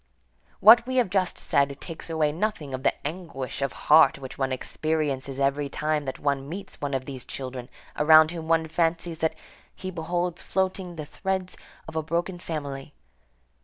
[0.61, 4.51] What we have just said takes away nothing of the anguish of heart which one
[4.51, 9.35] experiences every time that one meets one of these children around whom one fancies that
[9.75, 11.55] he beholds floating the threads
[11.87, 12.95] of a broken family.